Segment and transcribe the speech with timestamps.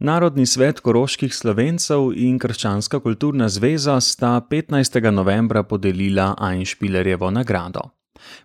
[0.00, 4.96] Narodni svet koroških slovencev in Krščanska kulturna zveza sta 15.
[5.12, 7.82] novembra podelila Einspielerjevo nagrado.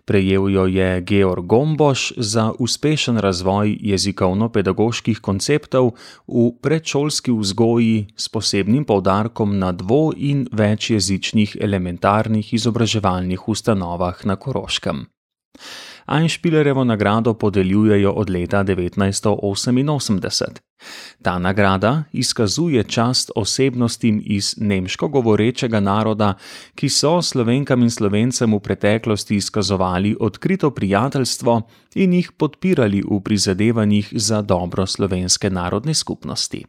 [0.04, 5.94] Prejel jo je Georg Gomboš za uspešen razvoj jezikovno-pedagoških konceptov
[6.28, 15.06] v predšolski vzgoji s posebnim poudarkom na dvo- in večjezičnih elementarnih izobraževalnih ustanovah na Koroškem.
[16.06, 20.44] Einspielerjevo nagrado podeljujejo od leta 1988.
[21.22, 26.34] Ta nagrada izkazuje čast osebnostim iz nemško govorečega naroda,
[26.74, 31.62] ki so slovenkam in slovencem v preteklosti izkazovali odkrito prijateljstvo
[31.94, 36.64] in jih podpirali v prizadevanjih za dobro slovenske narodne skupnosti.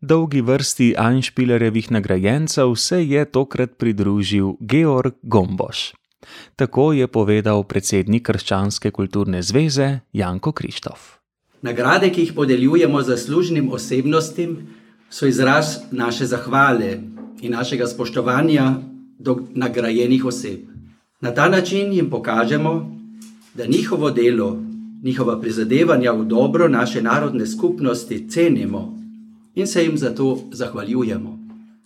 [0.00, 5.99] Dolgi vrsti Einspielerjevih nagrajencev se je tokrat pridružil Georg Gomboš.
[6.56, 11.16] Tako je povedal predsednik Krščanske kulturne zveze Janko Krištof.
[11.62, 14.56] Nagrade, ki jih podeljujemo zaslužnim osebnostim,
[15.10, 16.98] so izraz naše zahvale
[17.40, 18.74] in našega spoštovanja
[19.18, 20.60] do nagrajenih oseb.
[21.20, 22.96] Na ta način jim pokažemo,
[23.54, 24.62] da njihovo delo,
[25.02, 28.98] njihova prizadevanja v dobro naše narodne skupnosti cenimo
[29.54, 31.39] in se jim za to zahvaljujemo.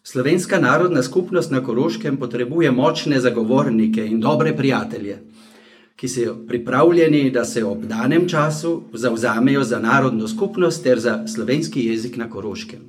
[0.06, 5.18] Slovenska narodna skupnost na Koroškem potrebuje močne zagovornike in dobre prijatelje,
[5.96, 11.86] ki so pripravljeni, da se ob danem času zauzamejo za narodno skupnost ter za slovenski
[11.86, 12.80] jezik na Koroškem.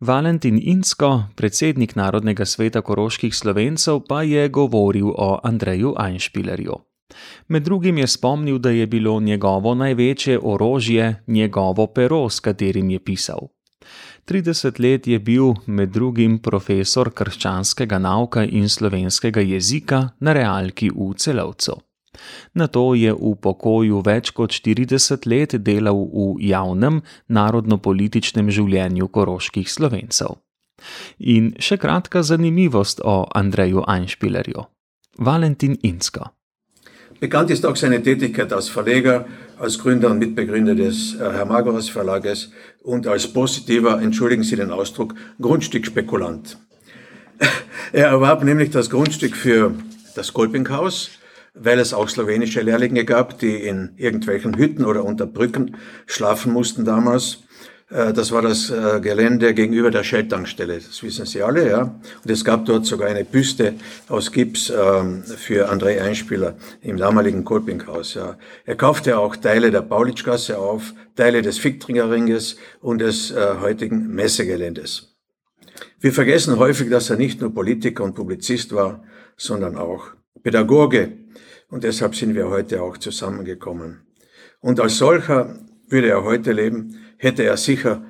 [0.00, 6.74] Valentin Insko, predsednik Narodnega sveta koroških slovencev, pa je govoril o Andreju Einspielerju.
[7.48, 13.04] Med drugim je spomnil, da je bilo njegovo največje orožje njegovo pero, s katerim je
[13.04, 13.48] pisal.
[14.24, 21.14] 30 let je bil med drugim profesor krščanskega nauka in slovenskega jezika na realki v
[21.16, 21.80] Celovcu.
[22.54, 29.70] Na to je v pokoju več kot 40 let delal v javnem narodno-političnem življenju koroških
[29.70, 30.40] slovencev.
[31.20, 34.66] In še kratka zanimivost o Andreju Einspielerju.
[35.18, 36.30] Valentin Insko.
[37.20, 39.26] Bekannt ist auch seine Tätigkeit als Verleger,
[39.58, 42.50] als Gründer und Mitbegründer des äh, Hermagoras Verlages
[42.82, 46.56] und als positiver, entschuldigen Sie den Ausdruck, Grundstückspekulant.
[47.92, 49.74] er erwarb nämlich das Grundstück für
[50.14, 51.10] das Kolpinghaus,
[51.52, 55.76] weil es auch slowenische Lehrlinge gab, die in irgendwelchen Hütten oder unter Brücken
[56.06, 57.42] schlafen mussten damals.
[57.90, 60.76] Äh, das war das äh, Gelände gegenüber der Shell-Tankstelle.
[60.76, 61.82] Das wissen Sie alle, ja.
[61.82, 63.74] Und es gab dort sogar eine Büste
[64.08, 68.38] aus Gips ähm, für André Einspieler im damaligen Kolpinghaus, ja.
[68.64, 75.16] Er kaufte auch Teile der Paulitschgasse auf, Teile des Fichtringerringes und des äh, heutigen Messegeländes.
[75.98, 79.02] Wir vergessen häufig, dass er nicht nur Politiker und Publizist war,
[79.36, 80.08] sondern auch
[80.42, 81.12] Pädagoge.
[81.68, 84.00] Und deshalb sind wir heute auch zusammengekommen.
[84.60, 85.58] Und als solcher
[85.88, 88.02] würde er heute leben, hätte er sicher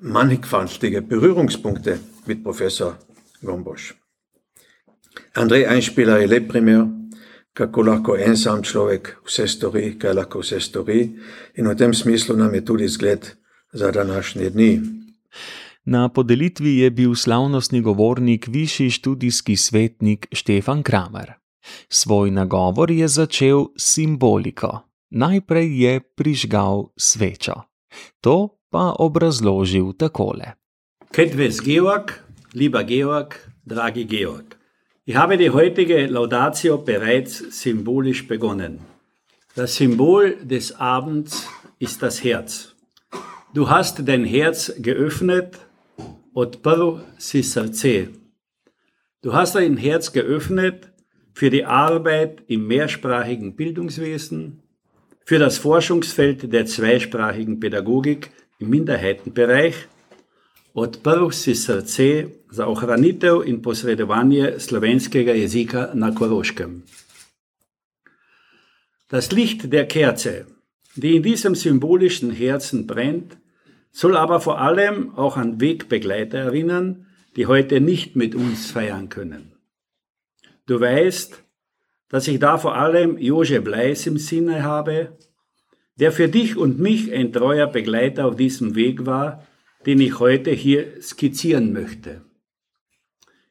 [0.00, 2.98] mannigfaltige Berührungspunkte mit Professor
[3.42, 3.94] Gombosch.
[5.34, 6.86] Andrej Einspieler je lep primer,
[7.54, 11.00] kako lahko en sam človek vse stori, kaj lahko vse stori,
[11.56, 13.32] in v tem smislu nam je tudi zgled
[13.72, 14.80] za današnje dni.
[15.84, 21.32] Na podelitvi je bil slavnostni govornik višji študijski svetnik Štefan Kramer.
[21.88, 24.84] Svoj nagovor je začel simboliko.
[25.10, 27.54] Najprej je prižgal svečo.
[28.20, 30.54] To pa obrazložil takole.
[31.12, 33.34] Kedves Georg, lieber Georg,
[33.64, 34.56] dragi Georg.
[35.04, 38.80] Ich habe die heutige Laudatio bereits symbolisch begonnen.
[39.54, 41.48] Das Symbol des Abends
[41.78, 42.74] ist das Herz.
[43.54, 45.58] Du hast dein Herz geöffnet,
[46.34, 48.08] odprl si srce.
[49.22, 50.92] Du hast dein Herz geöffnet
[51.32, 54.62] für die Arbeit im mehrsprachigen Bildungswesen,
[55.24, 59.86] für das Forschungsfeld der zweisprachigen Pädagogik im Minderheitenbereich
[60.74, 66.82] odprl si srce za ohranitev in posredovanje slovenskega jezika na Koroškem.
[69.08, 70.46] Das Licht der Kerze,
[70.94, 73.38] die in diesem symbolischen Herzen brennt,
[73.90, 77.06] soll aber vor allem auch an Wegbegleiter erinnern,
[77.36, 79.52] die heute nicht mit uns feiern können.
[80.66, 81.42] Du weißt,
[82.08, 85.16] dass ich da vor allem Jože Bleis im Sinne habe,
[85.98, 89.46] der für dich und mich ein treuer Begleiter auf diesem Weg war,
[89.86, 92.22] den ich heute hier skizzieren möchte.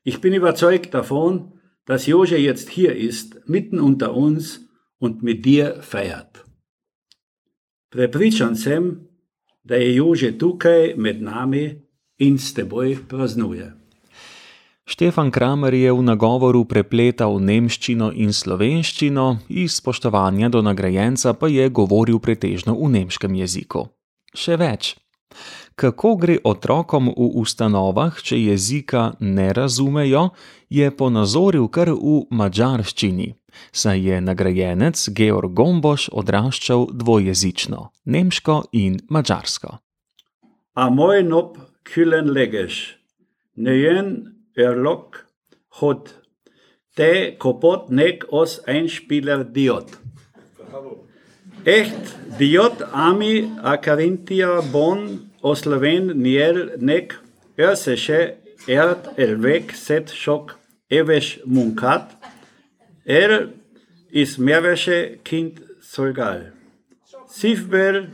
[0.04, 1.54] Ich bin überzeugt davon,
[1.86, 6.46] dass Jože jetzt hier ist, mitten unter uns und mit dir feiert.
[7.90, 9.08] Prepričan sem,
[9.64, 11.82] da je Jože tukaj med nami
[12.18, 13.72] in s teboj praznuje.
[14.88, 21.68] Štefan Kramer je v nagovoru prepletal nemščino in slovenščino, iz spoštovanja do nagrajenca pa je
[21.68, 23.92] govoril pretežno v nemškem jeziku.
[24.32, 24.96] Še več,
[25.76, 30.32] Kako gre otrokom v ustanovah, če jezika ne razumejo,
[30.74, 33.28] je ponazoril kar v mačarščini,
[33.72, 39.78] saj je nagrajenec Georg Gomboš odraščal dvojezično, nemško in mačarsko.
[40.74, 42.98] A moj nob külen legeš,
[43.54, 45.26] nejen Airlock
[45.80, 46.14] Hot.
[46.98, 49.92] Te kopot nek os einspieler diot.
[51.68, 55.04] Echt diot ami akarintia bon
[55.46, 57.14] osloven niel nek
[57.58, 58.22] örseche
[58.68, 60.58] erd elvek set shock
[60.90, 62.18] evesh munkat.
[63.06, 63.50] Er
[64.12, 66.52] is merwesche kind solgal.
[67.30, 68.08] Sifbel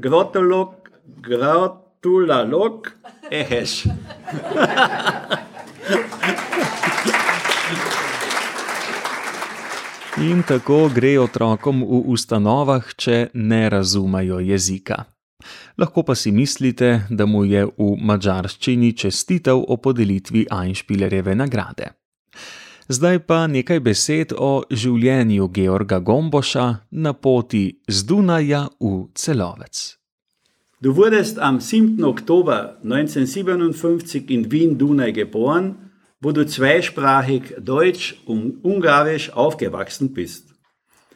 [0.00, 0.90] grotelok
[1.22, 2.92] gratulalok
[3.30, 3.82] ehes.
[10.22, 15.00] In tako gre otrokom v ustanovah, če ne razumejo jezika.
[15.74, 21.90] Lahko pa si mislite, da mu je v mačarščini čestitev o podelitvi Einspielerjeve nagrade.
[22.86, 26.68] Zdaj pa nekaj besed o življenju Georga Gomboša
[27.02, 29.98] na poti z Dunaja v celovec.
[30.78, 31.98] Du wurdest am 7.
[32.06, 35.74] Oktober 1957 in Wien-Dunaj geboren,
[36.22, 40.54] wo du zweisprachig Deutsch und Ungarisch aufgewachsen bist.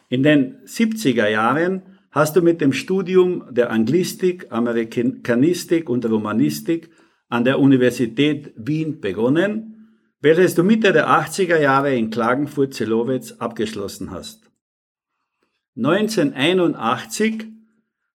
[0.09, 1.81] In den 70er Jahren
[2.11, 6.89] hast du mit dem Studium der Anglistik, Amerikanistik und Romanistik
[7.29, 9.73] an der Universität Wien begonnen,
[10.19, 14.51] welches du Mitte der 80er Jahre in Klagenfurt-Zelowitz abgeschlossen hast.
[15.77, 17.45] 1981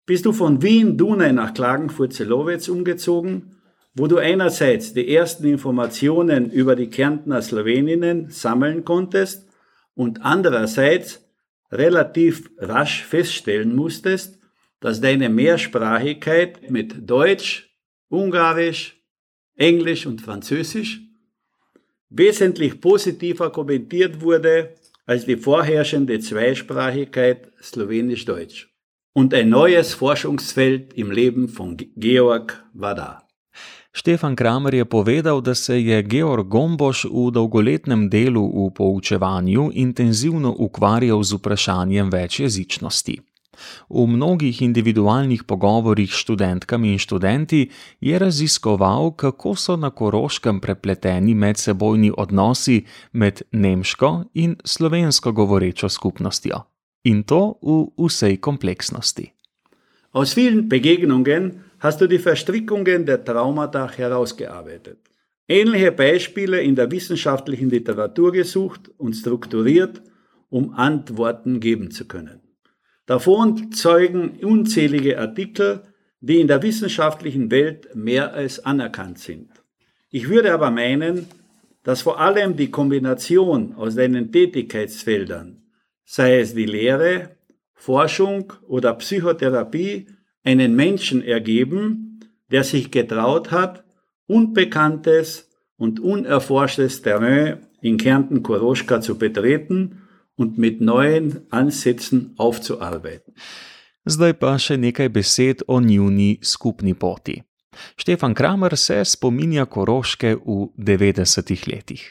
[0.05, 3.62] bist du von Wien-Dunaj nach Klagenfurt-Zelowitz umgezogen
[3.95, 9.47] wo du einerseits die ersten Informationen über die Kärntner Sloweninnen sammeln konntest
[9.95, 11.29] und andererseits
[11.71, 14.39] relativ rasch feststellen musstest,
[14.81, 17.71] dass deine Mehrsprachigkeit mit Deutsch,
[18.09, 19.01] Ungarisch,
[19.57, 21.01] Englisch und Französisch
[22.11, 24.75] wesentlich positiver kommentiert wurde
[25.07, 28.71] als die vorherrschende Zweisprachigkeit Slowenisch-Deutsch.
[29.15, 33.22] Und ein neues Forschungsfeld im Leben von Georg war da.
[33.93, 40.55] Štefan Kramer je povedal, da se je Georg Gomboš v dolgoletnem delu v poučevanju intenzivno
[40.59, 43.21] ukvarjal z vprašanjem večjezičnosti.
[43.89, 47.69] V mnogih individualnih pogovorih s študentkami in študenti
[48.01, 56.65] je raziskoval, kako so na Koroškem prepleteni medsebojni odnosi med nemško in slovensko govorečo skupnostjo.
[57.05, 59.33] In to v vsej kompleksnosti.
[60.13, 64.99] Aus vielen Begegnungen hast du die Verstrickungen der Traumata herausgearbeitet.
[65.49, 70.01] Ähnliche Beispiele in der wissenschaftlichen Literatur gesucht und strukturiert,
[70.49, 72.41] um Antworten geben zu können.
[73.07, 75.83] Davon zeugen unzählige Artikel,
[76.21, 79.51] die in der wissenschaftlichen Welt mehr als anerkannt sind.
[80.09, 81.27] Ich würde aber meinen,
[81.83, 85.65] dass vor allem die Kombination aus deinen Tätigkeitsfeldern,
[86.05, 87.31] sei es die Lehre,
[87.75, 90.07] Forschung oder Psychotherapie,
[90.45, 93.85] einen Menschen ergeben, der sich getraut hat,
[94.27, 100.03] unbekanntes und unerforschtes Terrain in Kärnten Koroschka zu betreten
[100.37, 103.35] und mit neuen Ansätzen aufzuarbeiten.
[104.03, 107.37] Zdaj pa še nekaj besed o njuni skupni poti.
[107.97, 112.03] Štefan Kramer se spominja Koroške v 90-ih letih.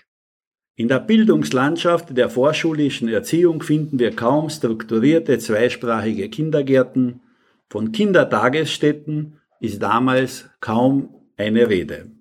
[0.80, 7.20] In der Bildungslandschaft der vorschulischen Erziehung finden wir kaum strukturierte zweisprachige Kindergärten,
[7.72, 12.12] Von Kindertagesstätten ist damals kaum eine Rede.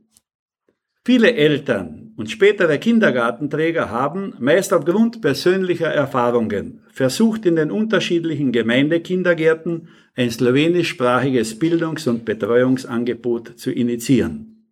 [1.04, 9.88] Viele Eltern und spätere Kindergartenträger haben, meist aufgrund persönlicher Erfahrungen, versucht in den unterschiedlichen Gemeindekindergärten
[10.14, 14.68] ein slowenischsprachiges Bildungs- und Betreuungsangebot zu initiieren.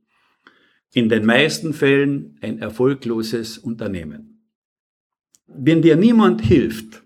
[0.93, 4.45] In den meisten Fällen ein erfolgloses Unternehmen.
[5.49, 7.03] Wenn dir niemand hilft,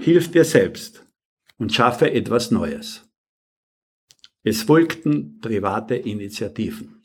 [0.00, 1.04] hilf dir selbst
[1.58, 3.03] und schaffe etwas Neues.
[4.46, 7.00] Es folgten private Initiativen.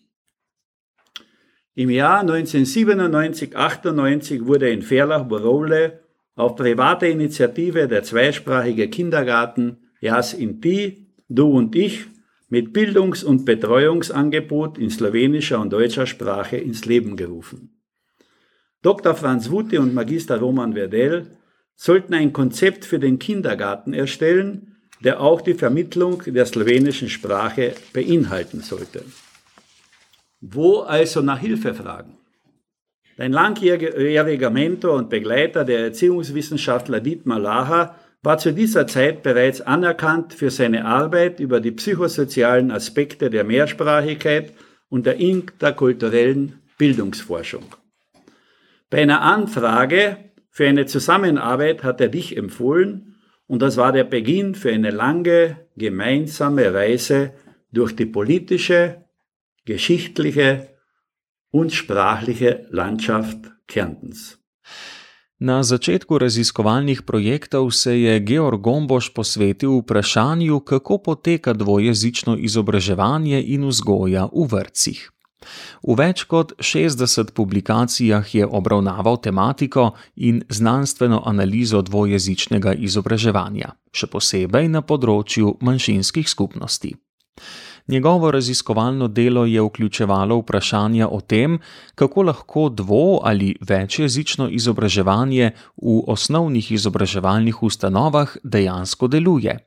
[1.74, 6.01] Im Jahr 1997-98 wurde in Verlach-Borole
[6.36, 12.08] auf private Initiative der zweisprachige Kindergarten Jas Inti, Du und Ich
[12.50, 17.81] mit Bildungs- und Betreuungsangebot in slowenischer und deutscher Sprache ins Leben gerufen.
[18.81, 19.15] Dr.
[19.15, 21.38] Franz Wutte und Magister Roman Werdell
[21.75, 24.69] sollten ein Konzept für den Kindergarten erstellen,
[25.03, 29.03] der auch die Vermittlung der slowenischen Sprache beinhalten sollte.
[30.41, 32.18] Wo also nach Hilfe fragen?
[33.18, 40.34] Dein langjähriger Mentor und Begleiter, der Erziehungswissenschaftler Dietmar Laha, war zu dieser Zeit bereits anerkannt
[40.34, 44.53] für seine Arbeit über die psychosozialen Aspekte der Mehrsprachigkeit
[44.89, 47.63] und der interkulturellen Bildungsforschung.
[48.89, 50.18] Bei einer Anfrage
[50.50, 53.09] für eine Zusammenarbeit hat er dich empfohlen
[53.50, 57.34] und das war der Beginn für eine lange gemeinsame Reise
[57.72, 59.06] durch die politische,
[59.65, 60.70] geschichtliche
[61.51, 64.38] und sprachliche Landschaft Kärntens.
[65.39, 73.63] Na začetku raziskovalnih projektov se je Georg Gomboš posvetil vprašanju, kako poteka dvojezično izobraževanje in
[73.65, 75.10] vzgoja v vrtcih.
[75.84, 84.67] V več kot 60 publikacijah je obravnaval tematiko in znanstveno analizo dvojezičnega izobraževanja, še posebej
[84.67, 86.96] na področju manjšinskih skupnosti.
[87.89, 91.58] Njegovo raziskovalno delo je vključevalo vprašanja o tem,
[91.96, 99.58] kako lahko dvo- ali večjezično izobraževanje v osnovnih izobraževalnih ustanovah dejansko deluje.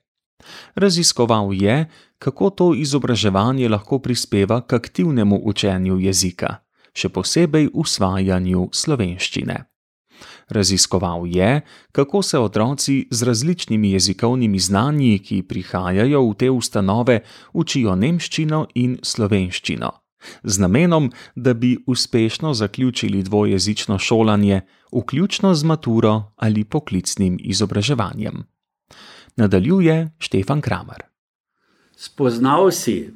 [0.75, 1.87] Raziskoval je,
[2.19, 6.57] kako to izobraževanje lahko prispeva k aktivnemu učenju jezika,
[6.95, 9.73] še posebej usvajanju slovenščine.
[10.49, 11.61] Raziskoval je,
[11.93, 17.21] kako se otroci z različnimi jezikovnimi znanji, ki prihajajo v te ustanove,
[17.53, 19.91] učijo nemščino in slovenščino,
[20.45, 24.61] z namenom, da bi uspešno zaključili dvojezično šolanje,
[24.93, 28.45] vključno z maturo ali poklicnim izobraževanjem.
[29.37, 31.03] Nadaljuje Štefan Kramer.
[31.97, 33.11] Spoznal si,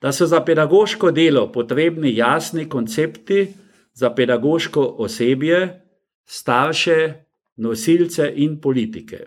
[0.00, 3.48] da so za pedagoško delo potrebni jasni koncepti
[3.92, 5.80] za pedagoško osebje,
[6.26, 7.12] starše,
[7.56, 9.26] nosilce in politike.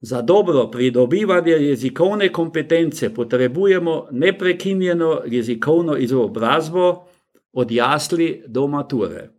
[0.00, 7.04] Za dobro pridobivanje jezikovne kompetence potrebujemo neprekinjeno jezikovno izobrazbo
[7.52, 9.30] od jasli do mature.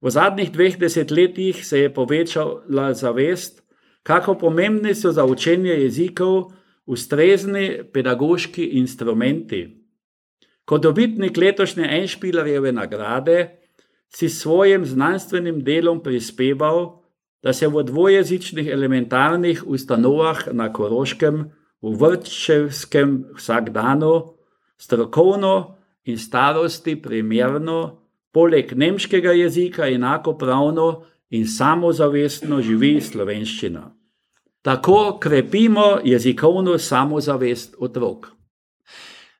[0.00, 3.63] V zadnjih dveh desetletjih se je povečala zavest,
[4.04, 6.52] kako pomembni so za učenje jezikov
[6.86, 9.80] ustrezni pedagoški instrumenti.
[10.64, 13.58] Kot dobitnik letošnje Enšpilarjeve nagrade
[14.08, 17.00] si svojim znanstvenim delom prispeval,
[17.42, 21.50] da se v dvojezičnih elementarnih ustanovah na Koroškem,
[21.82, 24.34] v vrtčevskem vsakdanu,
[24.78, 28.00] strokovno in starosti primerno,
[28.32, 33.93] poleg nemškega jezika enakopravno in samozavestno živi slovenščina.
[34.64, 38.30] Tako krepimo jezikovno samozavest otrok.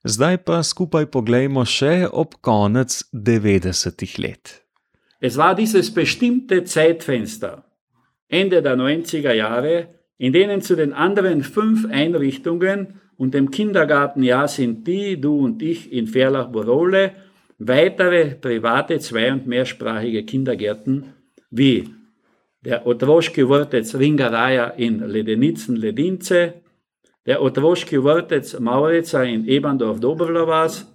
[0.04, 4.52] Zdaj pa skupaj pogledajmo še ob konec 90-ih let.
[5.21, 7.62] Es war dieses bestimmte Zeitfenster,
[8.28, 9.87] Ende der 90er Jahre,
[10.19, 15.90] in denen zu den anderen fünf Einrichtungen und dem Kindergartenjahr sind die, du und ich
[15.90, 17.12] in Verlach-Borole
[17.59, 21.14] weitere private zwei- und mehrsprachige Kindergärten
[21.50, 21.88] wie
[22.64, 26.54] der Otroschki Wortec Ringaraja in Ledenitzen-Ledince,
[27.26, 30.87] der Otroschki Wortec Mauritza in Eberndorf-Doberlawas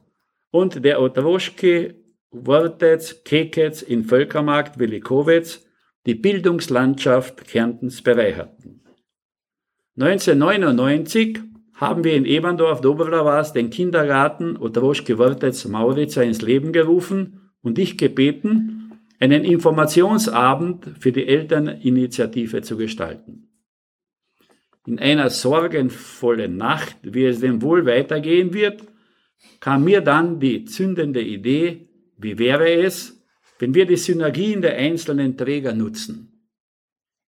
[0.52, 1.94] und der Otroschki
[2.32, 5.66] Wortec, Keketz in Völkermarkt Willikowitz
[6.06, 8.82] die Bildungslandschaft Kärntens bereicherten.
[9.98, 11.40] 1999
[11.76, 14.58] haben wir in Eberndorf Dobrlawas den Kindergarten.
[14.58, 17.52] Otroschke Wortec Mauritzer ins Leben gerufen.
[17.62, 18.89] Und dich gebeten,
[19.20, 23.50] einen Informationsabend für die Elterninitiative zu gestalten.
[24.88, 28.82] In einer sorgenvollen Nacht, wie es dem wohl weitergehen wird,
[29.60, 33.24] kam mir dann die zündende Idee, wie wäre es,
[33.60, 36.48] wenn wir die Synergien der einzelnen Träger nutzen,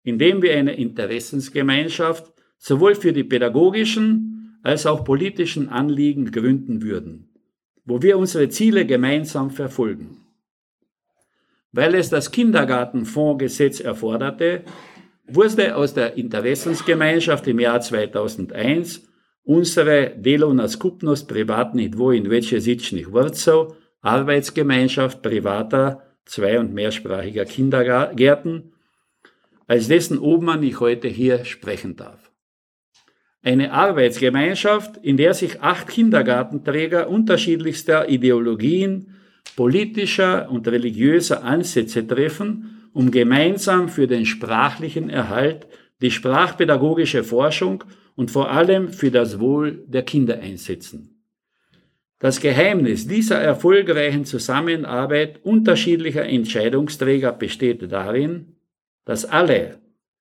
[0.03, 7.33] indem wir eine Interessensgemeinschaft sowohl für die pädagogischen als auch politischen Anliegen gründen würden,
[7.83, 10.21] wo wir unsere Ziele gemeinsam verfolgen.
[11.72, 14.63] Weil es das Kindergartenfondsgesetz erforderte,
[15.28, 19.08] wurde aus der Interessensgemeinschaft im Jahr 2001
[19.44, 28.74] unsere Delovna skupnost privatnih dvo- in večjezičnih vrtcev Arbeitsgemeinschaft privater zwei- und mehrsprachiger Kindergärten,
[29.68, 32.32] als dessen Obmann ich heute hier sprechen darf.
[33.44, 39.16] Eine Arbeitsgemeinschaft, in der sich acht Kindergartenträger unterschiedlichster Ideologien,
[39.55, 45.67] politischer und religiöser Ansätze treffen, um gemeinsam für den sprachlichen Erhalt,
[46.01, 47.83] die sprachpädagogische Forschung
[48.15, 51.21] und vor allem für das Wohl der Kinder einsetzen.
[52.19, 58.57] Das Geheimnis dieser erfolgreichen Zusammenarbeit unterschiedlicher Entscheidungsträger besteht darin,
[59.05, 59.79] dass alle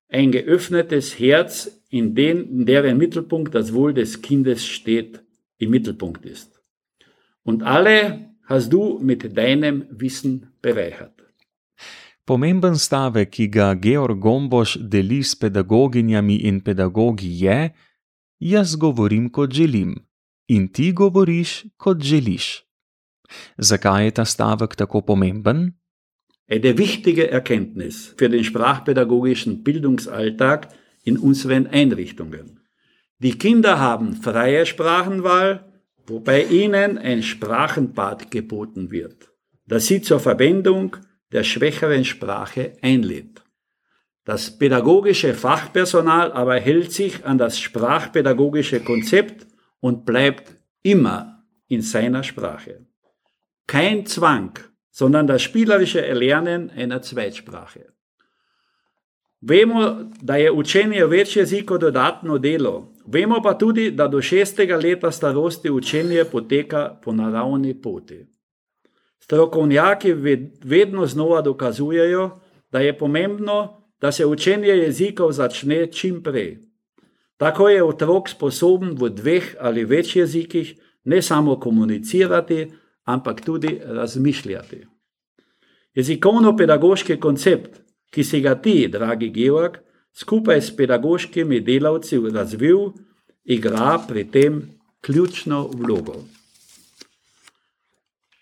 [0.09, 5.23] ein geöffnetes Herz, in, den, in deren Mittelpunkt das Wohl des Kindes steht,
[5.59, 6.63] im Mittelpunkt ist.
[7.43, 11.15] Und alle hast du mit deinem Wissen bereichert.
[12.27, 17.71] Pomemben stavek, ki ga Georg Gomboš deli s pedagoginjami in pedagogi, je:
[18.39, 19.95] Jaz govorim, kot želim,
[20.47, 22.65] in ti govoriš, kot želiš.
[23.59, 25.73] Zakaj je ta stavek tako pomemben?
[26.51, 30.69] Eine wichtige Erkenntnis für den sprachpädagogischen Bildungsalltag
[31.05, 32.61] in unseren Einrichtungen.
[33.19, 35.70] Die Kinder haben freie Sprachenwahl,
[36.11, 39.31] wobei ihnen ein Sprachenbad geboten wird,
[39.67, 40.97] das sie zur Verwendung
[41.33, 43.43] der schwächeren Sprache einlädt.
[44.25, 49.47] Das pädagogische Fachpersonal aber hält sich an das sprachpädagogische Konzept
[49.81, 50.53] und bleibt
[50.83, 52.87] immer in seiner Sprache.
[53.67, 54.59] Kein Zwang,
[54.91, 57.87] sondern das spielerische Erlernen einer Zweitsprache.
[59.41, 65.11] Vemo, da je učenje več jezikov dodatno delo, vemo pa tudi, da do šestega leta
[65.11, 68.27] starosti učenje poteka po naravni poti.
[69.19, 70.13] Strokovnjaki
[70.65, 72.31] vedno znova dokazujejo,
[72.73, 76.59] da je pomembno, da se učenje jezikov začne čim prej.
[77.37, 80.75] Tako je otrok sposoben v dveh ali več jezikih
[81.05, 82.73] ne samo komunicirati,
[83.05, 84.87] ampak tudi razmišljati.
[85.95, 89.79] Jezikovno-pedagoški koncept ki si ga ti, dragi Georg,
[90.13, 92.91] skupaj s pedagoškimi delavci razvil,
[93.45, 94.63] igra pri tem
[95.01, 96.15] ključno vlogo.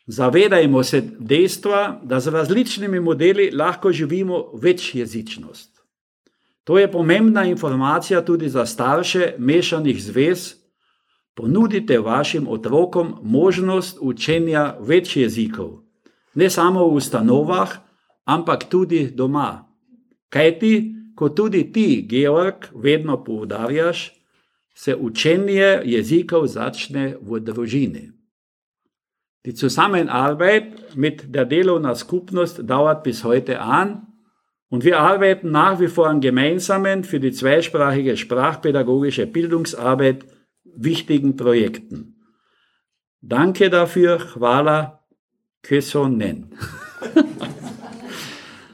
[0.06, 5.78] Zavedajmo se dejstva, da z različnimi modeli lahko živimo večjezičnost.
[6.64, 10.54] To je pomembna informacija tudi za starše mešanih zvez.
[11.34, 15.70] Ponudite vašim otrokom možnost učenja več jezikov,
[16.34, 17.76] ne samo v ustanovah,
[18.24, 19.64] ampak tudi doma.
[20.28, 24.12] Kaj ti, kot tudi ti, Georg, vedno poudarjaš,
[24.74, 28.04] se učenje jezikov začne v družini.
[29.42, 34.06] Die Zusammenarbeit mit der Deloner Skupnost dauert bis heute an
[34.70, 40.24] und wir arbeiten nach wie vor an gemeinsamen für die zweisprachige sprachpädagogische Bildungsarbeit
[40.64, 42.14] wichtigen Projekten.
[43.20, 45.02] Danke dafür, hvala,
[45.62, 46.54] Kösonen.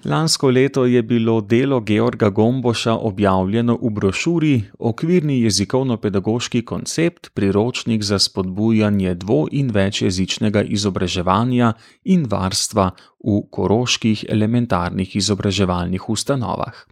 [0.04, 8.18] Lansko leto je bilo delo Georga Gomboša objavljeno v brošuri Okvirni jezikovno-pedagoški koncept, priročnik za
[8.18, 11.72] spodbujanje dvo- in večjezičnega izobraževanja
[12.04, 12.90] in varstva
[13.24, 16.84] v koroških elementarnih izobraževalnih ustanovah.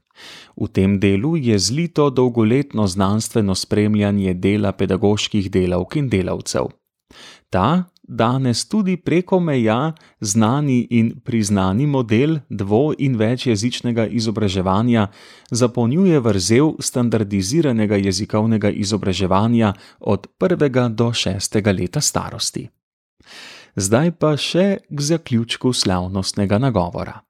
[0.56, 6.64] V tem delu je zlito dolgoletno znanstveno spremljanje dela pedagoških delavk in delavcev.
[7.50, 15.08] Ta danes tudi preko meja znani in priznani model dvo- in večjezičnega izobraževanja
[15.50, 22.68] zapolnjuje vrzel standardiziranega jezikovnega izobraževanja od prvega do šestega leta starosti.
[23.76, 27.22] Zdaj pa še k zaključku slavnostnega nagovora.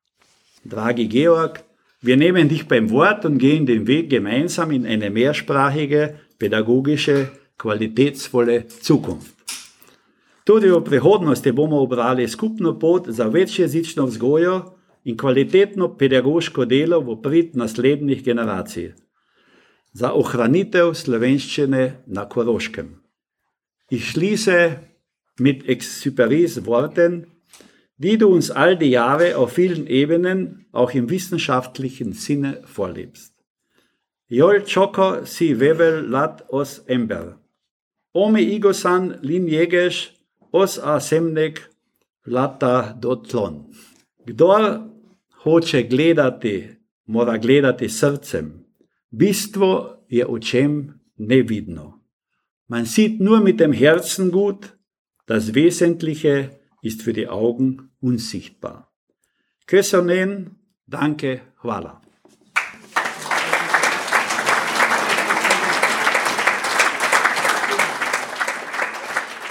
[0.64, 1.62] Dragi Georg,
[2.03, 8.66] wir nehmen dich beim Wort und gehen den Weg gemeinsam in eine mehrsprachige, pädagogische, qualitätsvolle
[8.83, 9.42] Zukunft.
[10.45, 14.75] Tudi v prihodnosti bomo obrali skupno pot za večjezično vzgojo
[15.05, 18.93] in kvalitetno pedagoško delo v prid naslednjih generacij,
[19.93, 23.03] za ohranitev slovenščine na Koroškem.
[23.91, 24.79] Ich schließe
[25.39, 27.27] mit Exuperis Worten,
[27.99, 33.33] die du uns all die Jahre auf vielen Ebenen, auch im wissenschaftlichen Sinne, vorlebst.
[34.29, 37.39] Jol Choko si vevel lat os ember.
[38.13, 40.22] Ome Igosan lin jegesh
[40.53, 41.71] os a semnek
[42.27, 43.55] lata do tlon.
[44.27, 44.62] Kdor
[45.43, 46.69] hoče gledati,
[47.07, 48.65] mora gledati srcem.
[49.11, 52.03] Bistvo je očem nevidno.
[52.69, 54.79] Man sieht nur mit dem Herzen gut,
[55.27, 56.51] das Wesentliche
[56.83, 58.93] ist für die Augen unsichtbar.
[59.67, 62.03] Köszönen, danke, hvala.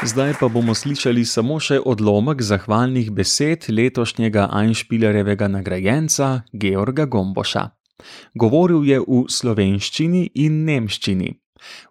[0.01, 7.67] Zdaj pa bomo slišali samo še odlomek zahvalnih besed letošnjega Einspielerjevega nagrajenca Georga Gomboša.
[8.33, 11.29] Govoril je v slovenščini in nemščini.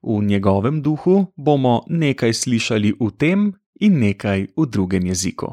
[0.02, 3.44] V njegovem duhu bomo nekaj slišali v tem
[3.78, 5.52] in nekaj v drugem jeziku.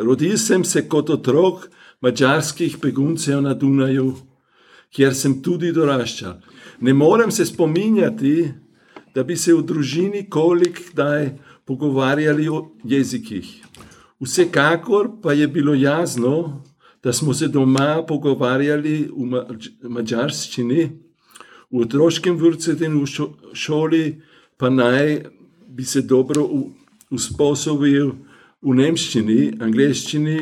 [0.00, 1.68] Rodil sem se kot otrok
[2.00, 4.14] mačarskih beguncev na Dunaju,
[4.88, 6.40] kjer sem tudi doraščal.
[6.80, 8.48] Ne morem se spominjati,
[9.14, 11.28] da bi se v družini kolik kdaj
[11.68, 13.48] pogovarjali o jezikih.
[14.20, 16.62] Vsekakor pa je bilo jasno,
[17.02, 20.88] da smo se doma pogovarjali v mač mačarščini,
[21.70, 24.04] v otroškem vrtu in v šo šoli,
[24.56, 25.28] pa naj
[25.68, 26.48] bi se dobro
[27.10, 28.14] usposobil
[28.62, 30.38] v nemščini, angleščini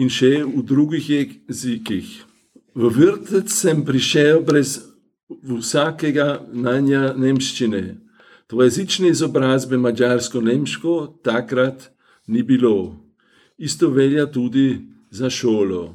[0.00, 2.08] in še v drugih jezikih.
[2.74, 4.78] V vrtec sem prišel brez
[5.28, 8.07] vsakega znanja nemščine.
[8.48, 11.90] Dvojezične izobrazbe mađarsko-nemško takrat
[12.26, 12.96] ni bilo.
[13.58, 14.80] Isto velja tudi
[15.10, 15.94] za šolo.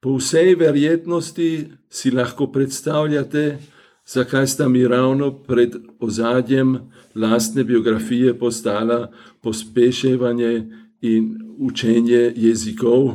[0.00, 3.58] Po vsej verjetnosti si lahko predstavljate,
[4.06, 6.78] zakaj sta mi ravno pred ozadjem
[7.14, 10.66] lastne biografije postala pospeševanje
[11.00, 13.08] in učenje jezikov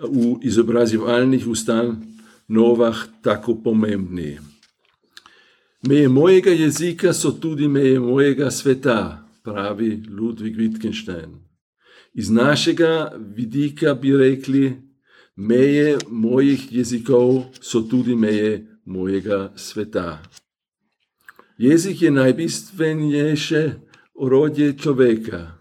[0.00, 4.38] v izobraževalnih ustanovah tako pomembni.
[5.86, 11.38] Meje mojega jezika so tudi meje mojega sveta, pravi Ludwig Wittgenstein.
[12.14, 14.82] Iz našega vidika bi rekli,
[15.36, 20.22] meje mojih jezikov so tudi meje mojega sveta.
[21.58, 23.70] Jezik je najbistvenejše
[24.14, 25.58] orodje človeka.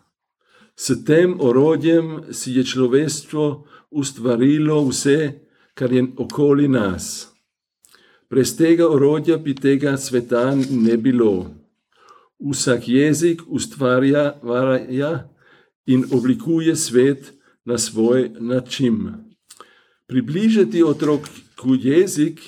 [0.75, 5.39] S tem orodjem si je človeštvo ustvarilo vse,
[5.73, 7.36] kar je okoli nas.
[8.29, 11.51] Brez tega orodja bi tega sveta ne bilo.
[12.39, 15.29] Vsak jezik ustvarja varja
[15.85, 17.33] in oblikuje svet
[17.65, 19.13] na svoj način.
[20.07, 22.39] Približati otroku jezik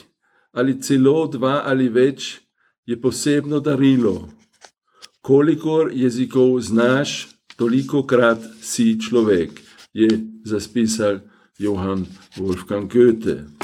[0.52, 2.40] ali celo dva ali več
[2.86, 4.30] je posebno darilo.
[5.22, 9.62] Kolikor jezikov znaš, toliko krat si človek,
[9.94, 10.10] je
[10.46, 11.20] zapisal
[11.60, 12.06] Johann
[12.38, 13.59] Wolfgang Goethe.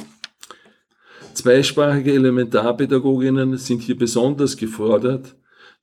[1.36, 5.36] Zweisprachige Elementarpädagoginnen sind hier besonders gefordert,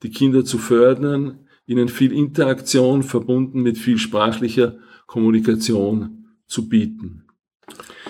[0.03, 7.25] die Kinder zu fördern, ihnen viel Interaktion verbunden mit viel sprachlicher Kommunikation zu bieten.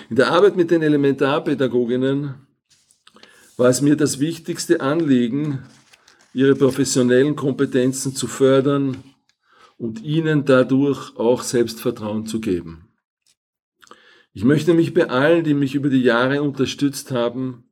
[0.09, 2.35] In der Arbeit mit den Elementarpädagoginnen
[3.57, 5.59] war es mir das wichtigste Anliegen,
[6.33, 8.97] ihre professionellen Kompetenzen zu fördern
[9.77, 12.87] und ihnen dadurch auch Selbstvertrauen zu geben.
[14.35, 17.65] Ich möchte mich bei allen, die mich über die Jahre unterstützt haben,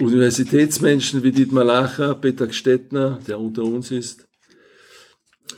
[0.00, 4.26] Universitätsmenschen wie Dietmar Lacher, Peter Gstettner, der unter uns ist,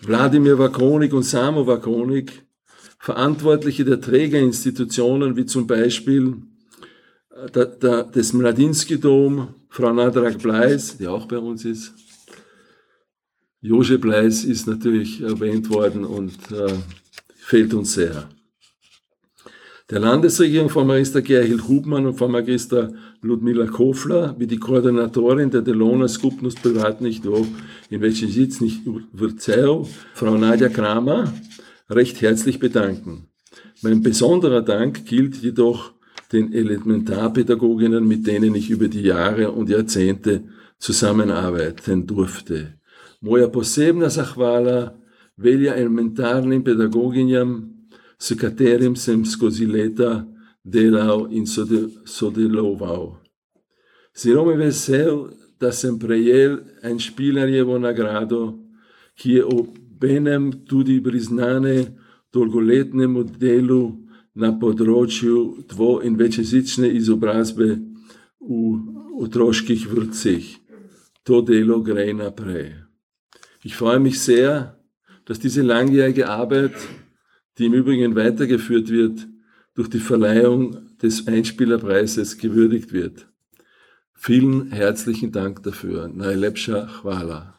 [0.02, 2.42] Wladimir Wakonik und Samo Wakonik,
[2.98, 6.38] Verantwortliche der Trägerinstitutionen wie zum Beispiel
[7.30, 11.94] äh, der, der, des Mladinsky-Dom, Frau Nadrak Bleis, die auch bei uns ist.
[13.60, 16.74] Jože Bleis ist natürlich erwähnt worden und äh,
[17.36, 18.28] fehlt uns sehr.
[19.90, 25.60] Der Landesregierung von Magister Gerhild Hubmann und von Magister Ludmila Kofler, wie die Koordinatorin der
[25.60, 27.46] Delona Skupnus Privat nicht wo,
[27.90, 28.80] in welchem Sitz nicht
[29.12, 31.30] Wurzeu, Frau Nadja Kramer,
[31.90, 33.28] recht herzlich bedanken.
[33.82, 35.92] Mein besonderer Dank gilt jedoch
[36.32, 40.44] den Elementarpädagoginnen, mit denen ich über die Jahre und Jahrzehnte
[40.78, 42.78] zusammenarbeiten durfte.
[43.20, 44.98] Moja posebna zahvala
[45.36, 47.73] velja elementarnim pedagoginjam,
[48.18, 50.26] s katerim sem skozi leta
[50.64, 53.16] delal in sodeloval.
[54.16, 58.58] Zelo me vesel, da sem prejel en špilarjevo nagrado,
[59.18, 61.94] ki je obenem tudi priznane
[62.34, 63.82] dolgoletnemu delu
[64.34, 67.78] na področju dvo- in večjezične izobrazbe
[68.40, 68.78] v
[69.22, 70.44] otroških vrtcih.
[71.24, 72.74] To delo gre naprej.
[73.64, 74.76] Ich freue mich sehr,
[75.24, 76.74] dass diese langjährige Arbeit,
[77.58, 79.26] die im Übrigen weitergeführt wird,
[79.74, 83.26] durch die Verleihung des Einspielerpreises gewürdigt wird.
[84.14, 86.08] Vielen herzlichen Dank dafür.
[86.08, 87.54] Najlepša hvala.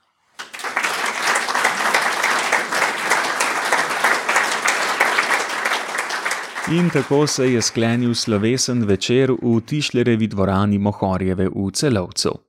[6.71, 12.44] In tako se je sklenil slovesen večer v Tišlerevi dvorani Mohorjeve v Celovcu.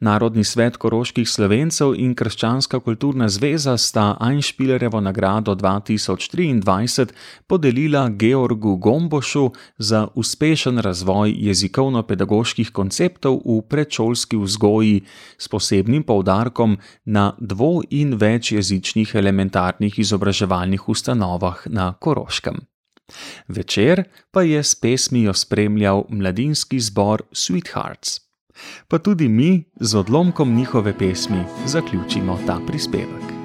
[0.00, 7.12] Narodni svet koroških slovencev in Krščanska kulturna zveza sta Einspielerjevo nagrado 2023
[7.46, 15.04] podelila Georgu Gombošu za uspešen razvoj jezikovno-pedagoških konceptov v predšolski vzgoji
[15.36, 22.64] s posebnim poudarkom na dvo- in večjezičnih elementarnih izobraževalnih ustanovah na Koroškem.
[23.48, 28.29] Večer pa je s pesmijo spremljal mladinski zbor Sweethearts.
[28.88, 33.39] Pa tudi mi z odlomkom njihove pesmi zaključimo ta prispevek.